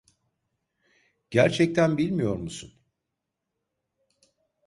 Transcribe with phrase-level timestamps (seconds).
[1.31, 2.71] Gerçekten bilmiyor musun?